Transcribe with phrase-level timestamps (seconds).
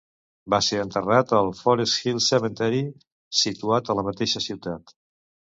[0.53, 2.81] Va ser enterrat al Forest Hill Cemetery
[3.45, 4.99] situat a la mateixa ciutat.